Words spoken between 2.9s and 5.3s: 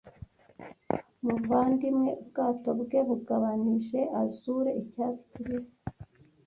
bugabanije azure icyatsi